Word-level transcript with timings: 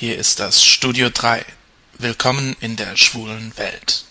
Hier 0.00 0.16
ist 0.16 0.40
das 0.40 0.64
Studio 0.64 1.10
3. 1.10 1.44
Willkommen 1.98 2.56
in 2.60 2.74
der 2.76 2.96
schwulen 2.96 3.54
Welt. 3.58 4.06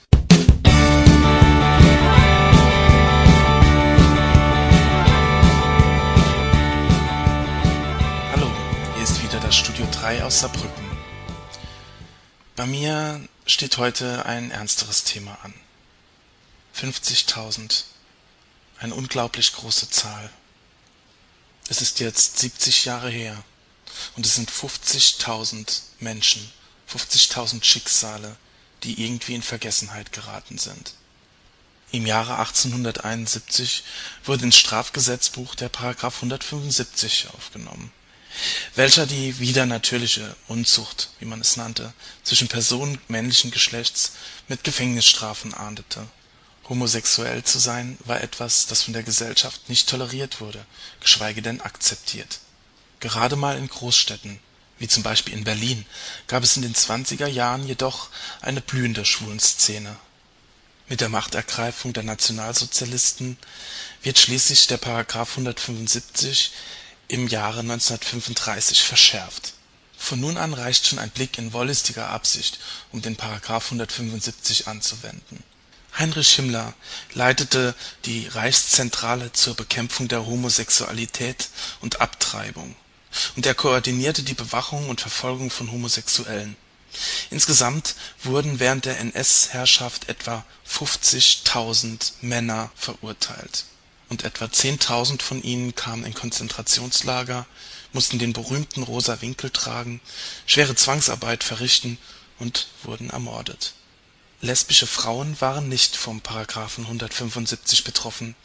Hallo, 8.31 8.51
hier 8.93 9.03
ist 9.03 9.23
wieder 9.23 9.39
das 9.39 9.55
Studio 9.55 9.87
3 9.91 10.23
aus 10.23 10.41
Saarbrücken. 10.41 10.85
Bei 12.55 12.67
mir 12.67 13.27
steht 13.47 13.79
heute 13.79 14.27
ein 14.27 14.51
ernsteres 14.51 15.05
Thema 15.05 15.39
an. 15.41 15.55
50.000. 16.79 17.85
Eine 18.77 18.93
unglaublich 18.93 19.53
große 19.53 19.89
Zahl. 19.89 20.29
Es 21.67 21.81
ist 21.81 21.99
jetzt 21.99 22.37
70 22.37 22.85
Jahre 22.85 23.09
her 23.09 23.43
und 24.15 24.25
es 24.25 24.35
sind 24.35 24.51
50.000 24.51 25.81
Menschen, 25.99 26.51
50.000 26.91 27.63
Schicksale, 27.63 28.35
die 28.83 29.03
irgendwie 29.03 29.35
in 29.35 29.41
Vergessenheit 29.41 30.11
geraten 30.11 30.57
sind. 30.57 30.93
Im 31.91 32.05
Jahre 32.05 32.37
1871 32.37 33.83
wurde 34.23 34.45
ins 34.45 34.57
Strafgesetzbuch 34.57 35.55
der 35.55 35.69
Paragraph 35.69 36.15
175 36.15 37.27
aufgenommen, 37.33 37.91
welcher 38.75 39.07
die 39.07 39.39
widernatürliche 39.39 40.35
Unzucht, 40.47 41.09
wie 41.19 41.25
man 41.25 41.41
es 41.41 41.57
nannte, 41.57 41.93
zwischen 42.23 42.47
Personen 42.47 43.01
männlichen 43.07 43.49
Geschlechts 43.49 44.13
mit 44.47 44.63
Gefängnisstrafen 44.63 45.53
ahndete 45.53 46.07
Homosexuell 46.69 47.43
zu 47.43 47.57
sein 47.57 47.97
war 48.05 48.21
etwas, 48.21 48.67
das 48.67 48.83
von 48.83 48.93
der 48.93 49.01
Gesellschaft 49.01 49.69
nicht 49.69 49.89
toleriert 49.89 50.39
wurde, 50.39 50.63
geschweige 50.99 51.41
denn 51.41 51.61
akzeptiert. 51.61 52.39
Gerade 52.99 53.35
mal 53.35 53.57
in 53.57 53.67
Großstädten, 53.67 54.39
wie 54.77 54.87
zum 54.87 55.03
Beispiel 55.03 55.33
in 55.33 55.45
Berlin, 55.45 55.85
gab 56.27 56.43
es 56.43 56.57
in 56.57 56.63
den 56.63 56.75
20er 56.75 57.27
Jahren 57.27 57.65
jedoch 57.65 58.09
eine 58.41 58.61
blühende 58.61 59.05
Schwulenszene. 59.05 59.95
Mit 60.89 61.01
der 61.01 61.09
Machtergreifung 61.09 61.93
der 61.93 62.03
Nationalsozialisten 62.03 63.37
wird 64.01 64.19
schließlich 64.19 64.67
der 64.67 64.77
Paragraph 64.77 65.31
175 65.31 66.51
im 67.07 67.27
Jahre 67.27 67.59
1935 67.59 68.83
verschärft. 68.83 69.53
Von 69.97 70.19
nun 70.19 70.37
an 70.37 70.53
reicht 70.53 70.87
schon 70.87 70.99
ein 70.99 71.09
Blick 71.09 71.37
in 71.37 71.53
wollüstiger 71.53 72.09
Absicht, 72.09 72.59
um 72.91 73.01
den 73.01 73.15
Paragraph 73.15 73.65
175 73.65 74.67
anzuwenden 74.67 75.43
Heinrich 75.97 76.35
Himmler 76.35 76.73
leitete 77.13 77.75
die 78.05 78.27
Reichszentrale 78.27 79.33
zur 79.33 79.55
Bekämpfung 79.55 80.07
der 80.07 80.25
Homosexualität 80.25 81.49
und 81.81 81.99
Abtreibung, 81.99 82.75
und 83.35 83.45
er 83.45 83.55
koordinierte 83.55 84.23
die 84.23 84.33
Bewachung 84.33 84.89
und 84.89 85.01
Verfolgung 85.01 85.49
von 85.49 85.71
Homosexuellen. 85.71 86.55
Insgesamt 87.29 87.95
wurden 88.23 88.59
während 88.59 88.85
der 88.85 88.99
NS-Herrschaft 88.99 90.09
etwa 90.09 90.43
50.000 90.67 92.13
Männer 92.21 92.71
verurteilt, 92.75 93.65
und 94.09 94.23
etwa 94.23 94.45
10.000 94.45 95.21
von 95.21 95.43
ihnen 95.43 95.75
kamen 95.75 96.03
in 96.03 96.13
Konzentrationslager, 96.13 97.45
mussten 97.93 98.19
den 98.19 98.33
berühmten 98.33 98.83
rosa 98.83 99.21
Winkel 99.21 99.49
tragen, 99.51 100.01
schwere 100.45 100.75
Zwangsarbeit 100.75 101.43
verrichten 101.43 101.97
und 102.39 102.67
wurden 102.83 103.09
ermordet. 103.09 103.73
Lesbische 104.41 104.87
Frauen 104.87 105.39
waren 105.41 105.67
nicht 105.67 105.95
vom§ 105.95 106.19
175 106.79 107.83
betroffen, 107.83 108.35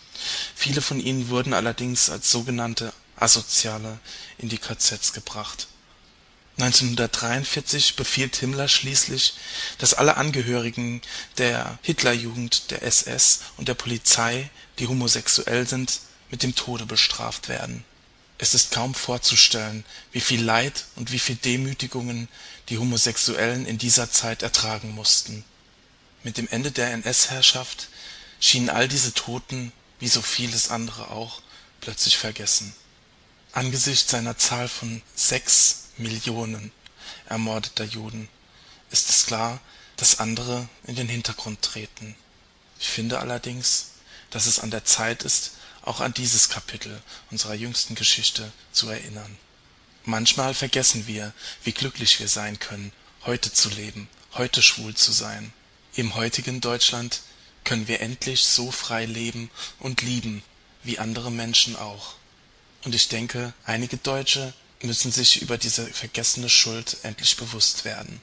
viele 0.54 0.82
von 0.82 1.00
ihnen 1.00 1.28
wurden 1.28 1.54
allerdings 1.54 2.10
als 2.10 2.30
sogenannte 2.30 2.92
Asoziale 3.16 3.98
in 4.38 4.48
die 4.48 4.58
KZs 4.58 5.12
gebracht. 5.12 5.68
1943 6.58 7.96
befiehlt 7.96 8.36
Himmler 8.36 8.68
schließlich, 8.68 9.34
dass 9.78 9.94
alle 9.94 10.16
Angehörigen 10.16 11.02
der 11.38 11.78
Hitlerjugend, 11.82 12.70
der 12.70 12.82
SS 12.82 13.40
und 13.56 13.66
der 13.68 13.74
Polizei, 13.74 14.50
die 14.78 14.86
homosexuell 14.86 15.66
sind, 15.66 16.00
mit 16.30 16.42
dem 16.42 16.54
Tode 16.54 16.86
bestraft 16.86 17.48
werden. 17.48 17.84
Es 18.38 18.54
ist 18.54 18.72
kaum 18.72 18.94
vorzustellen, 18.94 19.84
wie 20.12 20.20
viel 20.20 20.42
Leid 20.42 20.84
und 20.96 21.12
wie 21.12 21.18
viel 21.18 21.36
Demütigungen 21.36 22.28
die 22.68 22.78
Homosexuellen 22.78 23.66
in 23.66 23.78
dieser 23.78 24.10
Zeit 24.10 24.42
ertragen 24.42 24.90
mussten 24.94 25.44
mit 26.24 26.38
dem 26.38 26.48
Ende 26.48 26.72
der 26.72 26.90
NS-Herrschaft 26.92 27.88
schienen 28.40 28.70
all 28.70 28.88
diese 28.88 29.12
Toten, 29.12 29.72
wie 30.00 30.08
so 30.08 30.22
vieles 30.22 30.70
andere 30.70 31.10
auch, 31.10 31.42
plötzlich 31.80 32.16
vergessen. 32.16 32.74
Angesichts 33.54 34.12
einer 34.14 34.36
Zahl 34.36 34.68
von 34.68 35.00
sechs 35.14 35.84
Millionen 35.96 36.72
ermordeter 37.26 37.84
Juden 37.84 38.28
ist 38.90 39.08
es 39.08 39.26
klar, 39.26 39.60
dass 39.96 40.18
andere 40.18 40.68
in 40.84 40.96
den 40.96 41.08
Hintergrund 41.08 41.62
treten. 41.62 42.14
Ich 42.78 42.88
finde 42.88 43.20
allerdings, 43.20 43.92
dass 44.30 44.46
es 44.46 44.58
an 44.58 44.70
der 44.70 44.84
Zeit 44.84 45.22
ist, 45.22 45.52
auch 45.82 46.00
an 46.00 46.12
dieses 46.12 46.48
Kapitel 46.50 47.00
unserer 47.30 47.54
jüngsten 47.54 47.94
Geschichte 47.94 48.52
zu 48.72 48.88
erinnern. 48.90 49.38
Manchmal 50.04 50.52
vergessen 50.52 51.06
wir, 51.06 51.32
wie 51.62 51.72
glücklich 51.72 52.20
wir 52.20 52.28
sein 52.28 52.58
können, 52.58 52.92
heute 53.24 53.52
zu 53.52 53.70
leben, 53.70 54.08
heute 54.34 54.60
schwul 54.62 54.94
zu 54.94 55.12
sein 55.12 55.52
im 55.96 56.16
heutigen 56.16 56.60
Deutschland 56.60 57.20
können 57.62 57.86
wir 57.86 58.00
endlich 58.00 58.44
so 58.44 58.72
frei 58.72 59.06
leben 59.06 59.48
und 59.78 60.02
lieben 60.02 60.42
wie 60.82 60.98
andere 60.98 61.30
Menschen 61.30 61.76
auch. 61.76 62.16
Und 62.84 62.94
ich 62.94 63.08
denke, 63.08 63.52
einige 63.64 63.96
Deutsche 63.96 64.52
müssen 64.82 65.10
sich 65.10 65.40
über 65.40 65.56
diese 65.56 65.86
vergessene 65.86 66.50
Schuld 66.50 66.98
endlich 67.02 67.36
bewusst 67.36 67.84
werden. 67.84 68.20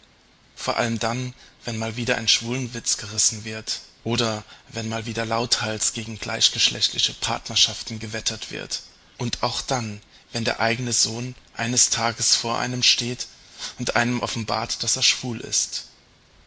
Vor 0.56 0.78
allem 0.78 1.00
dann, 1.00 1.34
wenn 1.66 1.78
mal 1.78 1.96
wieder 1.98 2.18
ein 2.18 2.28
Schwulenwitz 2.28 2.98
gerissen 2.98 3.44
wird 3.44 3.82
oder 4.04 4.44
wenn 4.70 4.90
mal 4.90 5.06
wieder 5.06 5.26
lauthals 5.26 5.94
gegen 5.94 6.20
gleichgeschlechtliche 6.20 7.14
Partnerschaften 7.14 8.00
gewettert 8.00 8.52
wird. 8.52 8.82
Und 9.18 9.44
auch 9.44 9.62
dann, 9.62 10.02
wenn 10.32 10.46
der 10.46 10.60
eigene 10.60 10.94
Sohn 10.94 11.36
eines 11.56 11.90
Tages 11.90 12.36
vor 12.36 12.60
einem 12.60 12.84
steht 12.84 13.28
und 13.80 13.96
einem 13.96 14.22
offenbart, 14.22 14.84
dass 14.84 14.96
er 14.96 15.04
schwul 15.04 15.40
ist. 15.42 15.86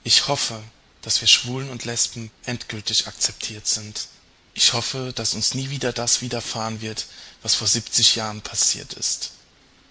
Ich 0.05 0.29
hoffe, 0.29 0.63
dass 1.03 1.21
wir 1.21 1.29
Schwulen 1.29 1.71
und 1.71 1.85
Lesben 1.85 2.31
endgültig 2.45 3.07
akzeptiert 3.07 3.67
sind. 3.67 4.09
Ich 4.55 4.73
hoffe, 4.73 5.13
dass 5.15 5.35
uns 5.35 5.55
nie 5.55 5.71
wieder 5.71 5.93
das 5.93 6.23
widerfahren 6.23 6.81
wird, 6.81 7.07
was 7.43 7.57
vor 7.57 7.67
70 7.67 8.15
Jahren 8.15 8.41
passiert 8.41 8.93
ist. 8.95 9.33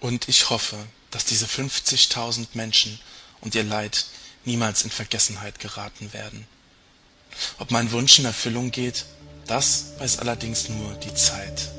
Und 0.00 0.28
ich 0.28 0.50
hoffe, 0.50 0.76
dass 1.10 1.26
diese 1.26 1.46
50.000 1.46 2.48
Menschen 2.54 2.98
und 3.42 3.54
ihr 3.54 3.62
Leid 3.62 4.06
niemals 4.44 4.82
in 4.82 4.90
Vergessenheit 4.90 5.60
geraten 5.60 6.12
werden. 6.12 6.46
Ob 7.58 7.70
mein 7.70 7.92
Wunsch 7.92 8.18
in 8.18 8.24
Erfüllung 8.24 8.70
geht, 8.70 9.04
das 9.46 9.92
weiß 9.98 10.18
allerdings 10.18 10.68
nur 10.70 10.94
die 10.94 11.14
Zeit. 11.14 11.73